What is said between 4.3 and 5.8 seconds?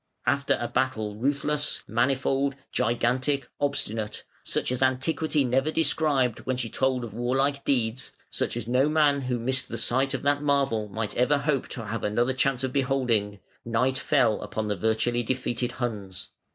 such as antiquity never